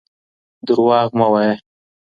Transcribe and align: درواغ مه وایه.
درواغ 0.67 1.09
مه 1.19 1.27
وایه. 1.31 1.53